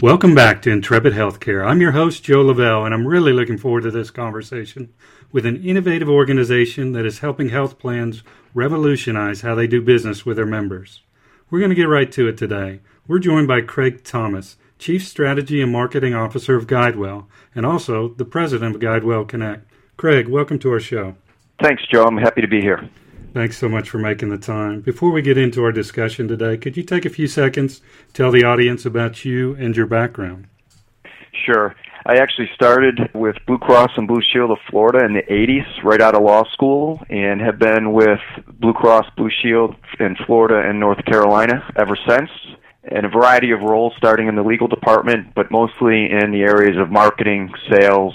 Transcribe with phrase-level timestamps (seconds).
[0.00, 1.66] Welcome back to Intrepid Healthcare.
[1.66, 4.94] I'm your host, Joe Lavelle, and I'm really looking forward to this conversation
[5.32, 8.22] with an innovative organization that is helping health plans
[8.54, 11.02] revolutionize how they do business with their members.
[11.50, 12.78] We're going to get right to it today.
[13.08, 18.24] We're joined by Craig Thomas, Chief Strategy and Marketing Officer of GuideWell, and also the
[18.24, 19.68] President of GuideWell Connect.
[19.96, 21.16] Craig, welcome to our show.
[21.60, 22.04] Thanks, Joe.
[22.04, 22.88] I'm happy to be here.
[23.34, 24.80] Thanks so much for making the time.
[24.80, 27.82] Before we get into our discussion today, could you take a few seconds,
[28.14, 30.46] tell the audience about you and your background?
[31.44, 31.74] Sure.
[32.06, 36.00] I actually started with Blue Cross and Blue Shield of Florida in the 80s, right
[36.00, 38.20] out of law school, and have been with
[38.60, 42.30] Blue Cross Blue Shield in Florida and North Carolina ever since,
[42.90, 46.78] in a variety of roles, starting in the legal department, but mostly in the areas
[46.78, 48.14] of marketing, sales,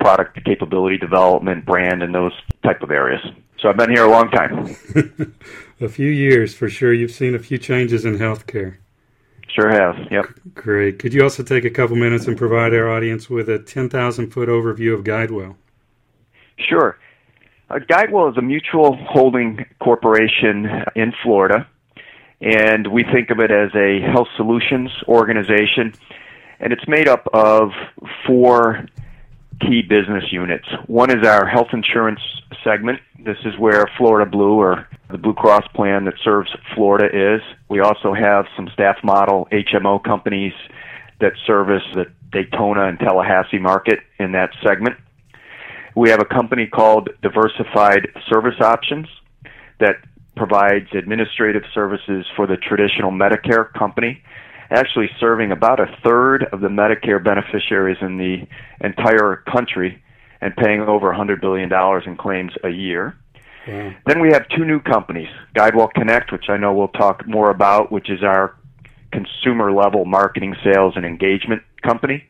[0.00, 2.32] product capability development, brand, and those
[2.62, 3.20] type of areas.
[3.58, 4.76] So I've been here a long time.
[5.80, 6.92] a few years for sure.
[6.92, 8.76] You've seen a few changes in healthcare.
[9.48, 9.96] Sure have.
[10.10, 10.26] Yep.
[10.54, 10.98] Great.
[10.98, 14.48] Could you also take a couple minutes and provide our audience with a 10,000 foot
[14.48, 15.56] overview of GuideWell?
[16.58, 16.98] Sure.
[17.70, 21.66] Uh, GuideWell is a mutual holding corporation in Florida,
[22.40, 25.94] and we think of it as a health solutions organization,
[26.60, 27.70] and it's made up of
[28.26, 28.86] four
[29.60, 30.66] key business units.
[30.86, 32.20] One is our health insurance
[32.62, 33.00] segment.
[33.18, 37.40] This is where Florida Blue or the Blue Cross plan that serves Florida is.
[37.68, 40.52] We also have some staff model HMO companies
[41.20, 44.96] that service the Daytona and Tallahassee market in that segment.
[45.94, 49.06] We have a company called Diversified Service Options
[49.80, 49.96] that
[50.36, 54.22] provides administrative services for the traditional Medicare company
[54.70, 58.46] actually serving about a third of the Medicare beneficiaries in the
[58.80, 60.02] entire country
[60.40, 61.70] and paying over $100 billion
[62.06, 63.16] in claims a year.
[63.66, 63.94] Yeah.
[64.06, 67.90] Then we have two new companies, GuideWell Connect, which I know we'll talk more about,
[67.90, 68.54] which is our
[69.12, 72.24] consumer level marketing, sales, and engagement company,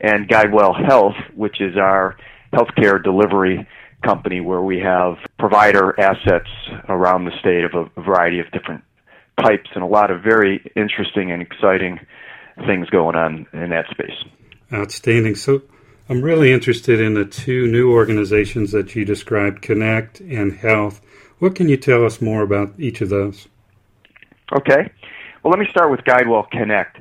[0.00, 2.16] and GuideWell Health, which is our
[2.52, 3.66] healthcare delivery
[4.04, 6.48] company where we have provider assets
[6.88, 8.82] around the state of a variety of different
[9.40, 12.00] pipes and a lot of very interesting and exciting
[12.66, 14.24] things going on in that space.
[14.72, 15.34] Outstanding.
[15.34, 15.62] So
[16.08, 21.00] I'm really interested in the two new organizations that you described, Connect and Health.
[21.38, 23.48] What can you tell us more about each of those?
[24.52, 24.90] Okay.
[25.42, 26.98] Well, let me start with GuideWell Connect.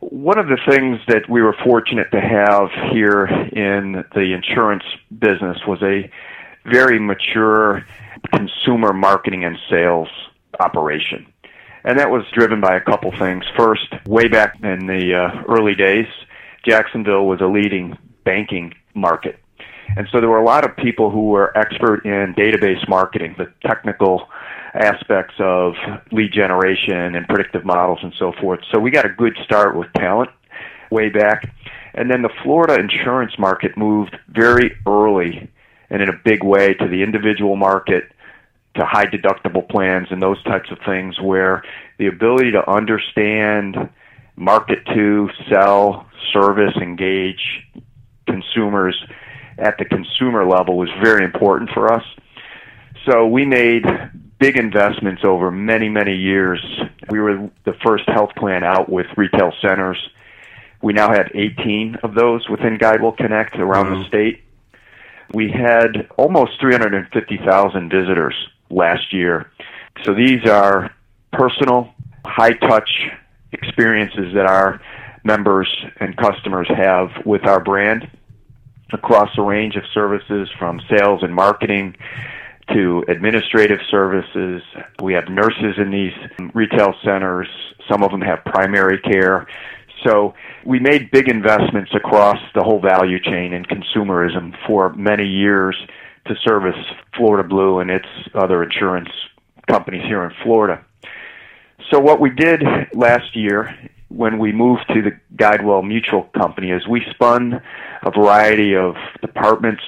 [0.00, 4.84] One of the things that we were fortunate to have here in the insurance
[5.18, 6.10] business was a
[6.70, 7.84] very mature
[8.34, 10.08] consumer marketing and sales
[10.60, 11.26] operation.
[11.84, 13.44] And that was driven by a couple things.
[13.56, 16.06] First, way back in the uh, early days,
[16.64, 19.38] Jacksonville was a leading banking market.
[19.96, 23.52] And so there were a lot of people who were expert in database marketing, the
[23.64, 24.28] technical
[24.74, 25.74] aspects of
[26.10, 28.60] lead generation and predictive models and so forth.
[28.72, 30.30] So we got a good start with talent
[30.90, 31.54] way back.
[31.94, 35.50] And then the Florida insurance market moved very early
[35.88, 38.12] and in a big way to the individual market
[38.76, 41.62] to high deductible plans and those types of things where
[41.98, 43.76] the ability to understand,
[44.36, 47.66] market to, sell, service, engage
[48.26, 48.96] consumers
[49.58, 52.04] at the consumer level was very important for us.
[53.08, 53.84] So we made
[54.38, 56.64] big investments over many, many years.
[57.08, 59.98] We were the first health plan out with retail centers.
[60.82, 64.02] We now have 18 of those within GuideWell Connect around mm-hmm.
[64.02, 64.42] the state.
[65.32, 68.34] We had almost 350,000 visitors
[68.70, 69.50] last year.
[70.04, 70.90] So these are
[71.32, 71.92] personal,
[72.24, 72.90] high touch
[73.52, 74.80] experiences that our
[75.24, 75.68] members
[76.00, 78.08] and customers have with our brand
[78.92, 81.96] across a range of services from sales and marketing
[82.72, 84.62] to administrative services.
[85.02, 86.12] We have nurses in these
[86.54, 87.48] retail centers.
[87.90, 89.46] Some of them have primary care.
[90.04, 90.34] So
[90.64, 95.76] we made big investments across the whole value chain in consumerism for many years
[96.28, 96.76] to service
[97.16, 99.10] Florida Blue and its other insurance
[99.68, 100.84] companies here in Florida.
[101.90, 102.62] So what we did
[102.94, 103.76] last year
[104.08, 107.60] when we moved to the Guidewell Mutual Company is we spun
[108.02, 109.82] a variety of departments,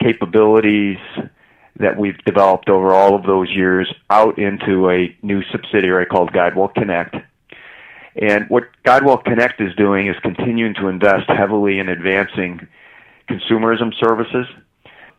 [0.00, 0.98] capabilities
[1.78, 6.72] that we've developed over all of those years out into a new subsidiary called Guidewell
[6.74, 7.16] Connect.
[8.16, 12.66] And what Guidewell Connect is doing is continuing to invest heavily in advancing
[13.28, 14.46] consumerism services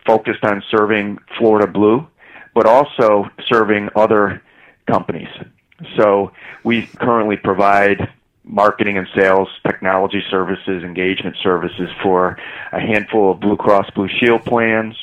[0.06, 2.08] focused on serving Florida Blue,
[2.54, 4.42] but also serving other
[4.88, 5.30] companies.
[5.96, 6.32] So
[6.64, 8.10] we currently provide
[8.44, 12.38] marketing and sales technology services, engagement services for
[12.72, 14.96] a handful of Blue Cross Blue Shield plans.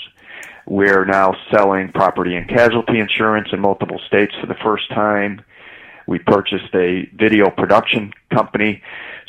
[0.66, 5.42] We're now selling property and casualty insurance in multiple states for the first time.
[6.08, 8.82] We purchased a video production company.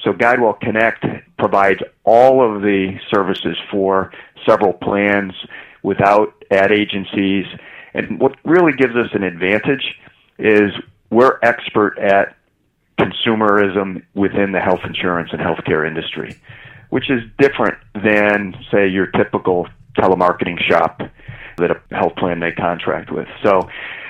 [0.07, 1.05] So GuideWell Connect
[1.37, 4.13] provides all of the services for
[4.47, 5.33] several plans
[5.83, 7.45] without ad agencies.
[7.93, 9.83] And what really gives us an advantage
[10.39, 10.71] is
[11.09, 12.37] we're expert at
[12.97, 16.39] consumerism within the health insurance and healthcare industry,
[16.89, 19.67] which is different than, say, your typical
[19.97, 21.01] telemarketing shop
[21.57, 23.27] that a health plan may contract with.
[23.43, 23.67] So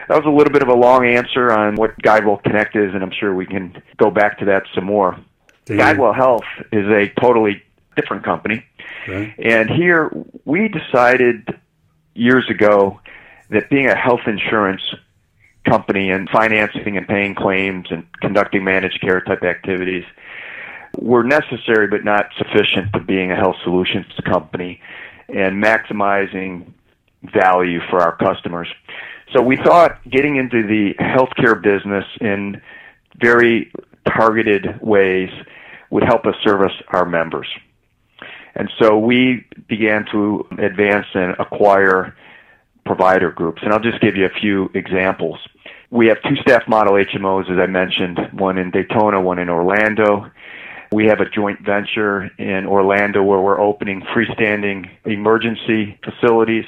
[0.10, 3.02] that was a little bit of a long answer on what GuideWell Connect is, and
[3.02, 5.18] I'm sure we can go back to that some more.
[5.68, 5.78] Damn.
[5.78, 7.62] GuideWell Health is a totally
[7.96, 8.66] different company.
[9.04, 9.34] Okay.
[9.38, 10.12] And here
[10.46, 11.48] we decided
[12.14, 13.00] years ago
[13.50, 14.82] that being a health insurance
[15.66, 20.06] company and financing and paying claims and conducting managed care type activities
[20.98, 24.80] were necessary but not sufficient to being a health solutions company
[25.28, 26.72] and maximizing
[27.34, 28.68] value for our customers.
[29.34, 32.62] So we thought getting into the healthcare business in
[33.20, 33.72] very
[34.06, 35.30] targeted ways
[35.90, 37.48] would help us service our members.
[38.56, 42.16] And so we began to advance and acquire
[42.86, 43.62] provider groups.
[43.64, 45.38] And I'll just give you a few examples.
[45.92, 50.32] We have two staff model HMOs, as I mentioned, one in Daytona, one in Orlando.
[50.92, 56.66] We have a joint venture in Orlando where we're opening freestanding emergency facilities.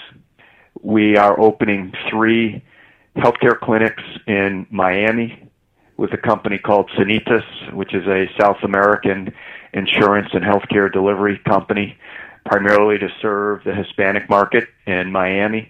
[0.81, 2.63] We are opening three
[3.15, 5.48] healthcare clinics in Miami
[5.99, 7.43] with a company called Sanitas,
[7.73, 9.33] which is a South American
[9.73, 11.97] insurance and healthcare delivery company,
[12.45, 15.69] primarily to serve the Hispanic market in Miami.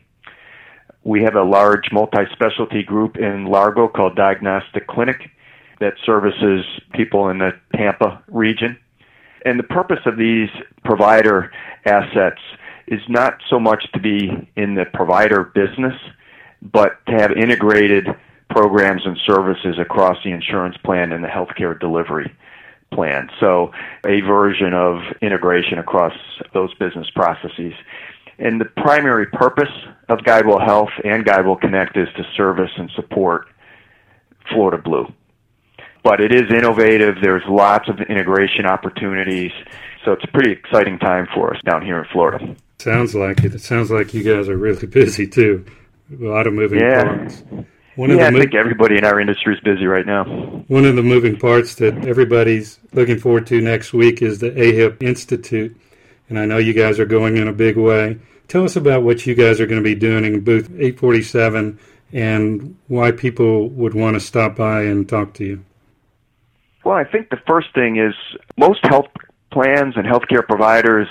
[1.04, 5.32] We have a large multi-specialty group in Largo called Diagnostic Clinic
[5.80, 8.78] that services people in the Tampa region.
[9.46, 10.50] And the purpose of these
[10.84, 11.52] provider
[11.86, 12.42] assets
[12.88, 15.96] is not so much to be in the provider business,
[16.62, 18.08] but to have integrated
[18.50, 22.36] programs and services across the insurance plan and the healthcare delivery
[22.92, 23.30] plan.
[23.40, 23.72] So
[24.06, 26.14] a version of integration across
[26.54, 27.74] those business processes.
[28.40, 29.72] And the primary purpose
[30.08, 33.48] of GuideWell Health and GuideWell Connect is to service and support
[34.50, 35.06] Florida Blue.
[36.04, 37.16] But it is innovative.
[37.22, 39.52] There's lots of integration opportunities.
[40.06, 42.56] So it's a pretty exciting time for us down here in Florida.
[42.80, 43.54] Sounds like it.
[43.54, 45.66] It sounds like you guys are really busy too.
[46.12, 47.04] A lot of moving yeah.
[47.04, 47.44] parts.
[48.00, 50.24] One yeah, I mo- think everybody in our industry is busy right now.
[50.70, 55.04] One of the moving parts that everybody's looking forward to next week is the AHIP
[55.04, 55.76] Institute.
[56.30, 58.18] And I know you guys are going in a big way.
[58.48, 61.78] Tell us about what you guys are going to be doing in booth 847
[62.14, 65.66] and why people would want to stop by and talk to you.
[66.86, 68.14] Well, I think the first thing is
[68.56, 69.08] most health
[69.52, 71.10] plans and healthcare providers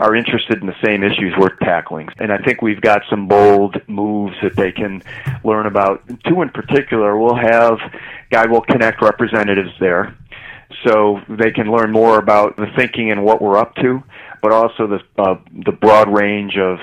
[0.00, 2.08] are interested in the same issues we're tackling.
[2.18, 5.02] And I think we've got some bold moves that they can
[5.44, 6.02] learn about.
[6.26, 7.78] Two in particular, we'll have
[8.32, 10.16] GuideWell Connect representatives there.
[10.86, 14.02] So they can learn more about the thinking and what we're up to,
[14.40, 15.34] but also the uh,
[15.66, 16.78] the broad range of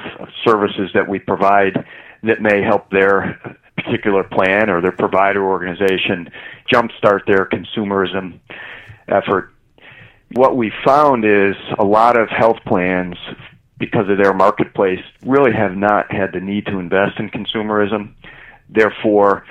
[0.46, 1.86] services that we provide
[2.22, 3.40] that may help their
[3.78, 6.30] particular plan or their provider organization
[6.72, 8.40] jumpstart their consumerism
[9.08, 9.54] effort
[10.34, 13.16] what we found is a lot of health plans,
[13.80, 18.14] because of their marketplace, really have not had the need to invest in consumerism.
[18.70, 19.46] Therefore,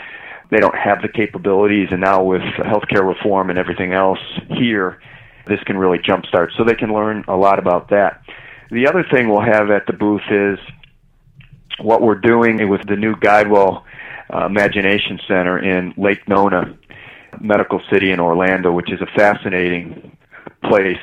[0.50, 4.18] they don't have the capabilities, and now with healthcare reform and everything else
[4.48, 5.00] here,
[5.46, 6.48] this can really jumpstart.
[6.56, 8.22] So they can learn a lot about that.
[8.70, 10.58] The other thing we'll have at the booth is
[11.78, 13.84] what we're doing with the new Guidewell
[14.32, 16.76] uh, Imagination Center in Lake Nona,
[17.40, 20.16] Medical City in Orlando, which is a fascinating
[20.64, 20.98] place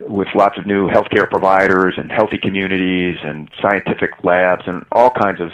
[0.00, 5.40] with lots of new healthcare providers and healthy communities and scientific labs and all kinds
[5.40, 5.50] of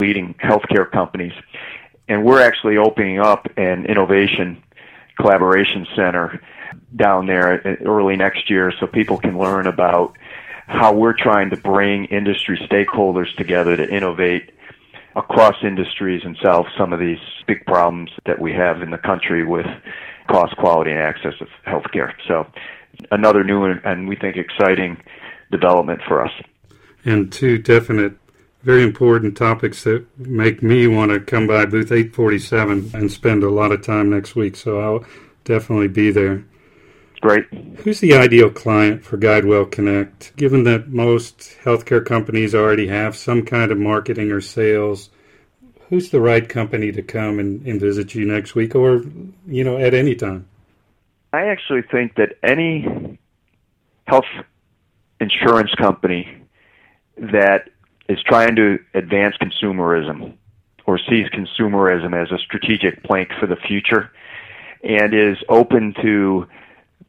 [0.00, 1.32] leading healthcare companies.
[2.08, 4.62] And we're actually opening up an innovation
[5.16, 6.40] collaboration center
[6.94, 10.16] down there early next year so people can learn about
[10.66, 14.50] how we're trying to bring industry stakeholders together to innovate
[15.14, 19.44] across industries and solve some of these big problems that we have in the country
[19.44, 19.66] with
[20.28, 22.12] cost, quality, and access of healthcare.
[22.28, 22.46] So
[23.10, 25.02] another new and we think exciting
[25.50, 26.32] development for us.
[27.04, 28.14] And two definite,
[28.62, 33.50] very important topics that make me want to come by booth 847 and spend a
[33.50, 34.56] lot of time next week.
[34.56, 35.04] So I'll
[35.44, 36.44] definitely be there.
[37.20, 37.46] Great.
[37.78, 40.36] Who's the ideal client for GuideWell Connect?
[40.36, 45.10] Given that most healthcare companies already have some kind of marketing or sales
[45.88, 49.04] who's the right company to come and, and visit you next week or,
[49.46, 50.46] you know, at any time?
[51.32, 53.18] I actually think that any
[54.06, 54.24] health
[55.20, 56.42] insurance company
[57.16, 57.70] that
[58.08, 60.34] is trying to advance consumerism
[60.86, 64.10] or sees consumerism as a strategic plank for the future
[64.84, 66.46] and is open to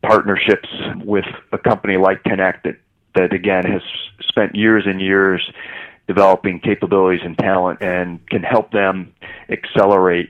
[0.02, 0.70] partnerships
[1.04, 2.78] with a company like Connect that,
[3.16, 3.82] that again has
[4.22, 5.48] spent years and years
[6.08, 9.14] developing capabilities and talent and can help them
[9.50, 10.30] accelerate.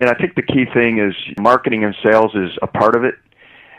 [0.00, 3.14] And I think the key thing is marketing and sales is a part of it,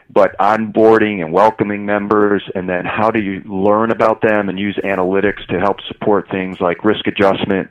[0.10, 4.78] but onboarding and welcoming members and then how do you learn about them and use
[4.84, 7.70] analytics to help support things like risk adjustment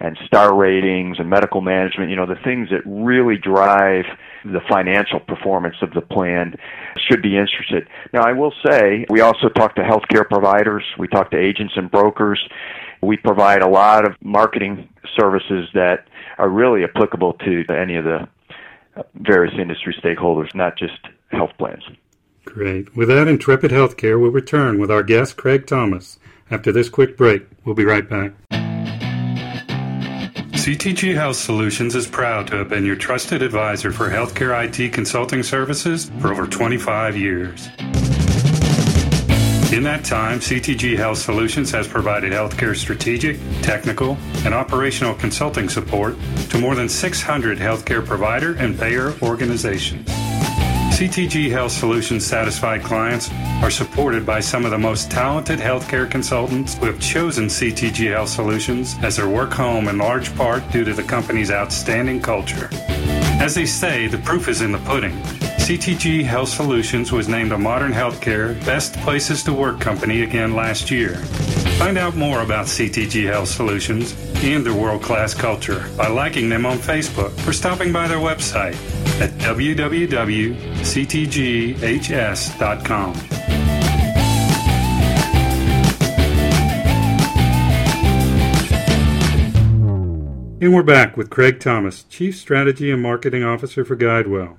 [0.00, 4.04] and star ratings and medical management, you know, the things that really drive
[4.44, 6.54] the financial performance of the plan
[7.08, 7.88] should be interested.
[8.12, 11.90] Now, I will say we also talk to healthcare providers, we talk to agents and
[11.90, 12.40] brokers.
[13.04, 16.08] We provide a lot of marketing services that
[16.38, 18.28] are really applicable to any of the
[19.14, 20.98] various industry stakeholders, not just
[21.30, 21.82] health plans.
[22.44, 22.96] Great.
[22.96, 26.18] With that, Intrepid Healthcare will return with our guest, Craig Thomas.
[26.50, 28.32] After this quick break, we'll be right back.
[30.64, 35.42] CTG Health Solutions is proud to have been your trusted advisor for healthcare IT consulting
[35.42, 37.68] services for over 25 years.
[39.74, 46.14] In that time, CTG Health Solutions has provided healthcare strategic, technical, and operational consulting support
[46.50, 50.08] to more than 600 healthcare provider and payer organizations.
[50.96, 53.32] CTG Health Solutions satisfied clients
[53.64, 58.28] are supported by some of the most talented healthcare consultants who have chosen CTG Health
[58.28, 62.68] Solutions as their work home in large part due to the company's outstanding culture.
[63.42, 65.20] As they say, the proof is in the pudding.
[65.64, 70.90] CTG Health Solutions was named a Modern Healthcare Best Places to Work company again last
[70.90, 71.14] year.
[71.78, 76.66] Find out more about CTG Health Solutions and their world class culture by liking them
[76.66, 78.74] on Facebook or stopping by their website
[79.22, 80.34] at www.ctghs.com.
[90.60, 94.58] And we're back with Craig Thomas, Chief Strategy and Marketing Officer for GuideWell.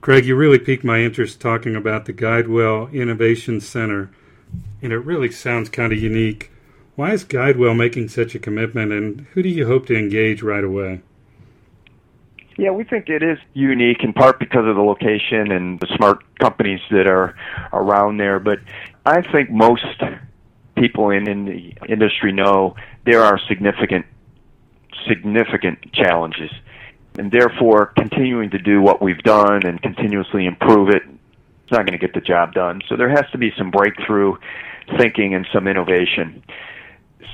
[0.00, 4.10] Craig, you really piqued my interest talking about the GuideWell Innovation Center,
[4.80, 6.50] and it really sounds kind of unique.
[6.96, 10.64] Why is GuideWell making such a commitment, and who do you hope to engage right
[10.64, 11.02] away?
[12.56, 16.22] Yeah, we think it is unique in part because of the location and the smart
[16.38, 17.34] companies that are
[17.74, 18.38] around there.
[18.38, 18.60] But
[19.04, 19.84] I think most
[20.76, 24.06] people in, in the industry know there are significant,
[25.06, 26.50] significant challenges.
[27.18, 31.02] And therefore, continuing to do what we've done and continuously improve it
[31.70, 32.82] it is not going to get the job done.
[32.88, 34.36] So there has to be some breakthrough
[34.98, 36.42] thinking and some innovation.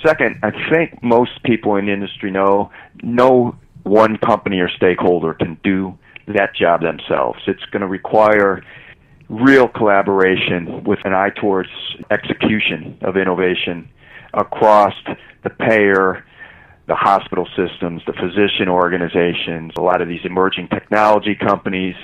[0.05, 2.71] Second, I think most people in the industry know
[3.03, 7.39] no one company or stakeholder can do that job themselves.
[7.47, 8.63] It's going to require
[9.29, 11.71] real collaboration with an eye towards
[12.11, 13.89] execution of innovation
[14.35, 14.93] across
[15.45, 16.25] the payer,
[16.87, 21.97] the hospital systems, the physician organizations, a lot of these emerging technology companies,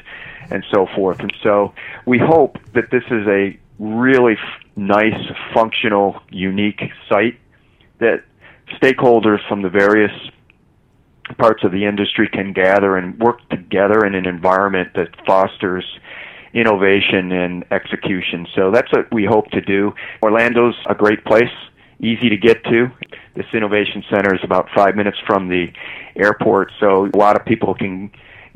[0.51, 1.21] and so forth.
[1.21, 1.73] And so
[2.07, 5.21] we hope that this is a really f- nice,
[5.55, 7.39] functional, unique site
[7.99, 8.25] that
[8.81, 10.13] stakeholders from the various
[11.39, 15.85] parts of the industry can gather and work together in an environment that fosters
[16.53, 18.47] innovation and execution.
[18.55, 19.95] So that's what we hope to do.
[20.23, 21.53] Orlando's a great place,
[22.01, 22.91] easy to get to.
[23.35, 25.73] This innovation center is about five minutes from the
[26.17, 28.11] airport, so a lot of people can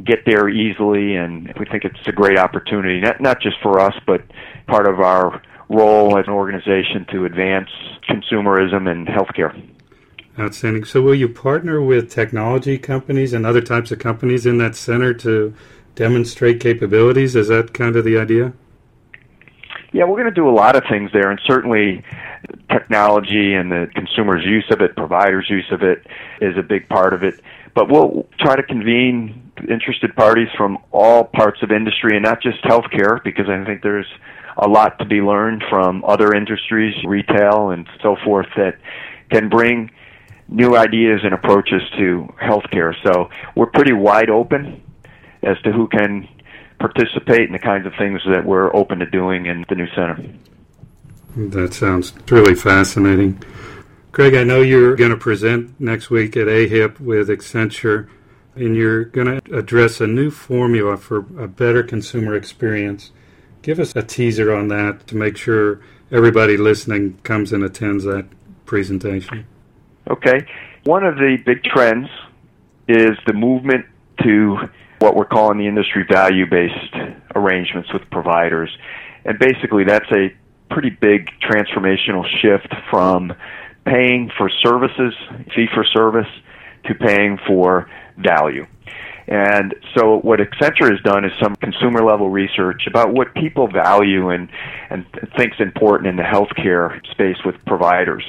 [0.05, 3.95] get there easily, and we think it's a great opportunity, not, not just for us,
[4.07, 4.23] but
[4.67, 7.71] part of our role as an organization to advance
[8.09, 9.55] consumerism and healthcare.
[10.39, 10.85] Outstanding.
[10.85, 15.15] So, will you partner with technology companies and other types of companies in that center
[15.15, 15.55] to
[15.95, 17.35] demonstrate capabilities?
[17.35, 18.53] Is that kind of the idea?
[19.93, 22.03] Yeah, we're going to do a lot of things there, and certainly
[22.71, 26.07] technology and the consumer's use of it, providers' use of it,
[26.41, 27.41] is a big part of it.
[27.75, 32.63] But we'll try to convene interested parties from all parts of industry and not just
[32.63, 34.07] healthcare, because I think there's
[34.59, 38.79] a lot to be learned from other industries, retail, and so forth, that
[39.31, 39.91] can bring
[40.49, 42.95] new ideas and approaches to healthcare.
[43.05, 44.83] So we're pretty wide open
[45.43, 46.29] as to who can
[46.79, 50.23] participate in the kinds of things that we're open to doing in the new center.
[51.37, 53.43] That sounds really fascinating.
[54.13, 58.09] Craig, I know you're going to present next week at AHIP with Accenture,
[58.55, 63.13] and you're going to address a new formula for a better consumer experience.
[63.61, 65.81] Give us a teaser on that to make sure
[66.11, 68.27] everybody listening comes and attends that
[68.65, 69.47] presentation.
[70.09, 70.47] Okay.
[70.85, 72.09] One of the big trends
[72.89, 73.85] is the movement
[74.23, 74.57] to
[74.99, 76.95] what we're calling the industry value based
[77.35, 78.71] arrangements with providers.
[79.25, 80.35] And basically, that's a
[80.71, 83.33] pretty big transformational shift from
[83.85, 85.15] paying for services,
[85.55, 86.29] fee for service,
[86.87, 87.89] to paying for
[88.19, 88.67] value.
[89.29, 94.31] And so what Accenture has done is some consumer level research about what people value
[94.31, 94.49] and,
[94.89, 95.05] and
[95.37, 98.25] thinks important in the healthcare space with providers.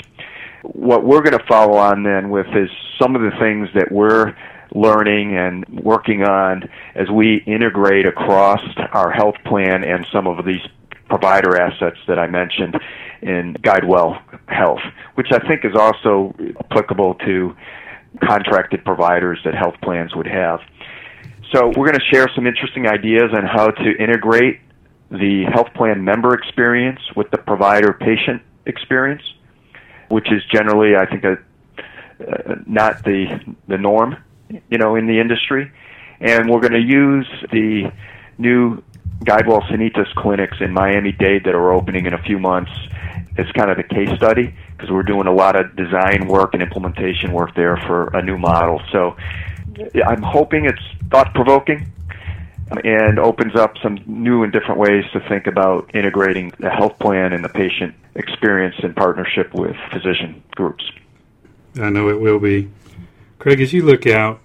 [0.63, 2.69] What we're going to follow on then with is
[2.99, 4.35] some of the things that we're
[4.73, 8.61] learning and working on as we integrate across
[8.93, 10.61] our health plan and some of these
[11.09, 12.75] provider assets that I mentioned
[13.21, 14.81] in GuideWell Health,
[15.15, 17.55] which I think is also applicable to
[18.23, 20.59] contracted providers that health plans would have.
[21.53, 24.59] So we're going to share some interesting ideas on how to integrate
[25.09, 29.21] the health plan member experience with the provider patient experience,
[30.09, 31.37] which is generally, I think, a,
[32.19, 34.17] uh, not the the norm,
[34.49, 35.71] you know, in the industry.
[36.19, 37.91] And we're going to use the
[38.37, 38.81] new
[39.23, 42.71] GuideWell Sanitas clinics in Miami Dade that are opening in a few months
[43.37, 46.61] as kind of a case study because we're doing a lot of design work and
[46.61, 48.81] implementation work there for a new model.
[48.91, 49.15] So
[50.05, 51.91] I'm hoping it's thought provoking
[52.83, 57.33] and opens up some new and different ways to think about integrating the health plan
[57.33, 60.83] and the patient experience in partnership with physician groups.
[61.79, 62.69] I know it will be.
[63.39, 64.39] Craig, as you look out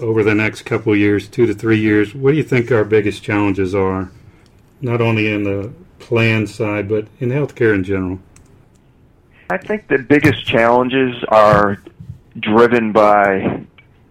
[0.00, 3.22] over the next couple years, two to three years, what do you think our biggest
[3.22, 4.10] challenges are,
[4.80, 8.18] not only in the plan side, but in healthcare in general?
[9.50, 11.78] I think the biggest challenges are
[12.40, 13.64] driven by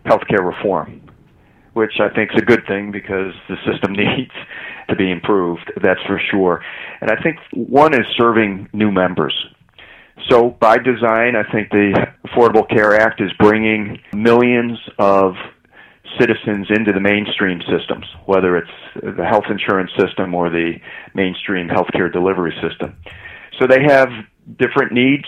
[0.05, 1.01] healthcare reform,
[1.73, 4.31] which I think is a good thing because the system needs
[4.89, 6.63] to be improved, that's for sure.
[7.01, 9.33] And I think one is serving new members.
[10.29, 15.35] So by design, I think the Affordable Care Act is bringing millions of
[16.19, 20.73] citizens into the mainstream systems, whether it's the health insurance system or the
[21.13, 22.95] mainstream healthcare delivery system.
[23.59, 24.09] So they have
[24.57, 25.25] different needs,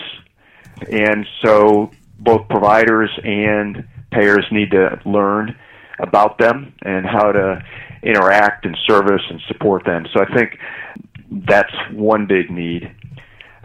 [0.90, 5.56] and so both providers and payers need to learn
[5.98, 7.62] about them and how to
[8.02, 10.06] interact and service and support them.
[10.14, 10.58] So I think
[11.48, 12.94] that's one big need.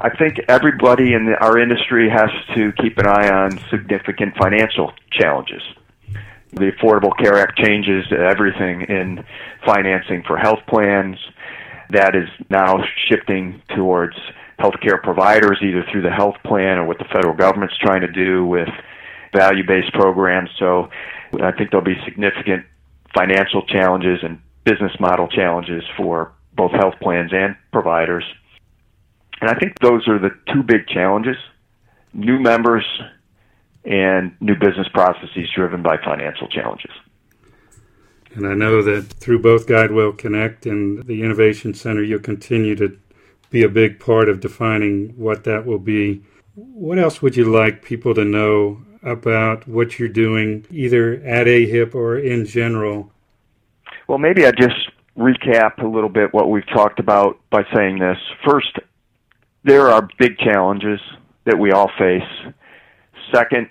[0.03, 5.61] I think everybody in our industry has to keep an eye on significant financial challenges.
[6.53, 9.23] The Affordable Care Act changes everything in
[9.63, 11.17] financing for health plans.
[11.91, 14.15] That is now shifting towards
[14.59, 18.43] healthcare providers, either through the health plan or what the federal government's trying to do
[18.43, 18.69] with
[19.35, 20.49] value based programs.
[20.57, 20.89] So
[21.39, 22.65] I think there'll be significant
[23.13, 28.23] financial challenges and business model challenges for both health plans and providers.
[29.41, 31.37] And I think those are the two big challenges
[32.13, 32.85] new members
[33.85, 36.91] and new business processes driven by financial challenges.
[38.35, 42.97] And I know that through both GuideWell Connect and the Innovation Center, you'll continue to
[43.49, 46.21] be a big part of defining what that will be.
[46.55, 51.95] What else would you like people to know about what you're doing, either at AHIP
[51.95, 53.11] or in general?
[54.07, 58.17] Well, maybe I just recap a little bit what we've talked about by saying this.
[58.45, 58.79] First,
[59.63, 60.99] there are big challenges
[61.45, 62.53] that we all face.
[63.33, 63.69] Second,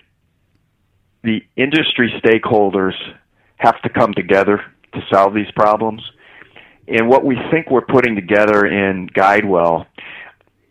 [1.22, 2.94] the industry stakeholders
[3.56, 6.02] have to come together to solve these problems.
[6.88, 9.86] And what we think we're putting together in GuideWell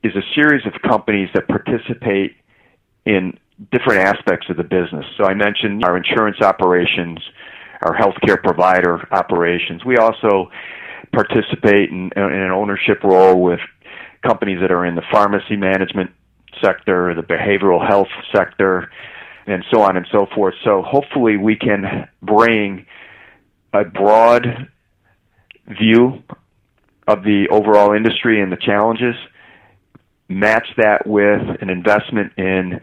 [0.03, 2.35] is a series of companies that participate
[3.05, 3.37] in
[3.71, 5.05] different aspects of the business.
[5.17, 7.19] So I mentioned our insurance operations,
[7.81, 9.83] our healthcare provider operations.
[9.85, 10.49] We also
[11.13, 13.59] participate in, in an ownership role with
[14.25, 16.11] companies that are in the pharmacy management
[16.63, 18.89] sector, the behavioral health sector,
[19.47, 20.53] and so on and so forth.
[20.63, 22.85] So hopefully we can bring
[23.73, 24.69] a broad
[25.67, 26.23] view
[27.07, 29.15] of the overall industry and the challenges,
[30.27, 32.79] match that with an investment in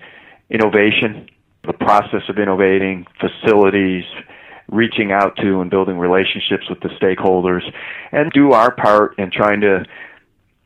[0.50, 1.28] innovation,
[1.64, 4.04] the process of innovating, facilities,
[4.68, 7.62] reaching out to and building relationships with the stakeholders,
[8.10, 9.84] and do our part in trying to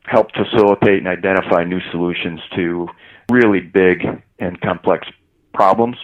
[0.05, 2.89] help facilitate and identify new solutions to
[3.31, 4.05] really big
[4.39, 5.07] and complex
[5.53, 5.97] problems.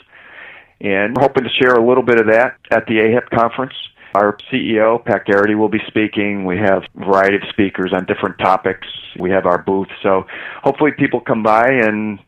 [0.80, 3.72] And we're hoping to share a little bit of that at the AHIP conference.
[4.14, 6.44] Our CEO, Pat Geraghty, will be speaking.
[6.44, 8.86] We have a variety of speakers on different topics.
[9.18, 9.88] We have our booth.
[10.02, 10.26] So
[10.62, 12.18] hopefully people come by and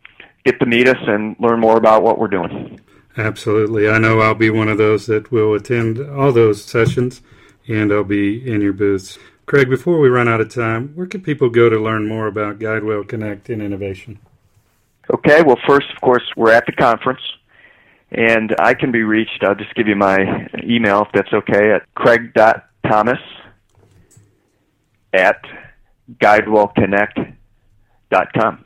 [0.45, 2.81] get to meet us and learn more about what we're doing.
[3.17, 3.89] Absolutely.
[3.89, 7.21] I know I'll be one of those that will attend all those sessions
[7.67, 9.19] and I'll be in your booths.
[9.49, 12.59] Craig, before we run out of time, where can people go to learn more about
[12.59, 14.19] GuideWell Connect and innovation?
[15.11, 17.23] Okay, well, first, of course, we're at the conference,
[18.11, 19.43] and I can be reached.
[19.43, 23.21] I'll just give you my email, if that's okay, at craig.thomas
[25.15, 25.43] at
[26.21, 28.65] guidewellconnect.com.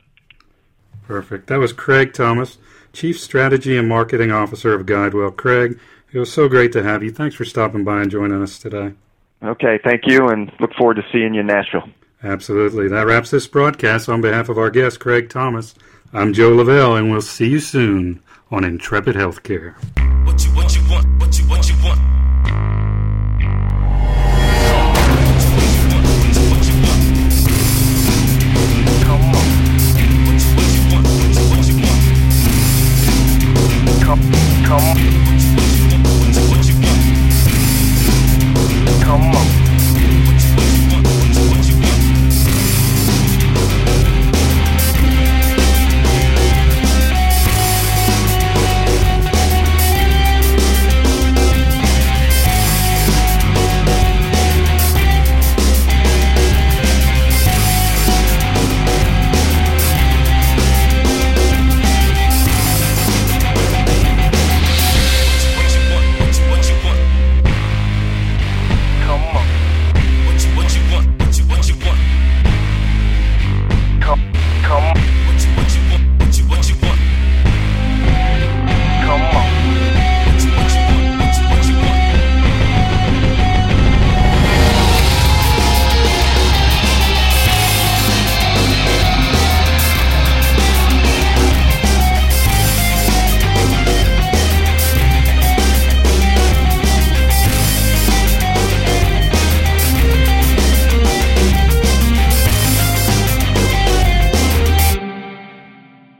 [1.06, 1.46] Perfect.
[1.46, 2.58] That was Craig Thomas,
[2.92, 5.36] Chief Strategy and Marketing Officer of GuideWell.
[5.36, 5.78] Craig,
[6.12, 7.12] it was so great to have you.
[7.12, 8.94] Thanks for stopping by and joining us today.
[9.44, 11.88] Okay, thank you, and look forward to seeing you in Nashville.
[12.22, 12.88] Absolutely.
[12.88, 14.08] That wraps this broadcast.
[14.08, 15.74] On behalf of our guest, Craig Thomas,
[16.12, 19.74] I'm Joe Lavelle, and we'll see you soon on Intrepid Healthcare.